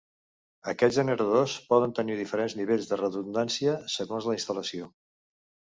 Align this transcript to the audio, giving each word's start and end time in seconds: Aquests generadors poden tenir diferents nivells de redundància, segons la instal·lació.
Aquests 0.71 0.95
generadors 0.99 1.53
poden 1.73 1.93
tenir 2.01 2.15
diferents 2.23 2.57
nivells 2.63 2.91
de 2.95 3.01
redundància, 3.05 3.79
segons 3.99 4.31
la 4.31 4.39
instal·lació. 4.41 4.95